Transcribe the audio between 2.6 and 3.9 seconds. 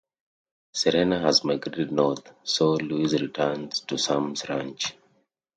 Louis returns